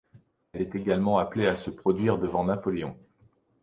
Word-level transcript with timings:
Elle 0.53 0.63
est 0.63 0.73
également 0.73 1.19
amenée 1.19 1.45
à 1.45 1.55
se 1.55 1.69
produire 1.69 2.17
devant 2.17 2.43
Napoléon. 2.43 2.97